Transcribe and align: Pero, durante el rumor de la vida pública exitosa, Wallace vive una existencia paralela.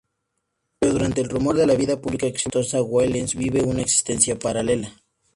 Pero, 0.79 0.93
durante 0.93 1.21
el 1.21 1.29
rumor 1.29 1.55
de 1.55 1.67
la 1.67 1.75
vida 1.75 2.01
pública 2.01 2.25
exitosa, 2.25 2.81
Wallace 2.81 3.37
vive 3.37 3.61
una 3.61 3.81
existencia 3.83 4.35
paralela. 4.39 4.91